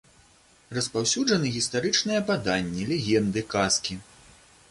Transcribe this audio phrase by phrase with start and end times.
[0.77, 4.01] Распаўсюджаны гістарычныя паданні, легенды, казкі.